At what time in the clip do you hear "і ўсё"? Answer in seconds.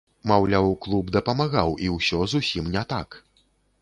1.89-2.25